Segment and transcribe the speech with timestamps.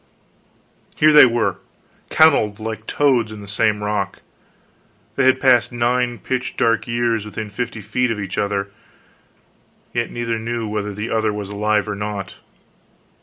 [0.95, 1.57] Here they were,
[2.09, 4.21] kenneled like toads in the same rock;
[5.15, 8.71] they had passed nine pitch dark years within fifty feet of each other,
[9.93, 12.33] yet neither knew whether the other was alive or not.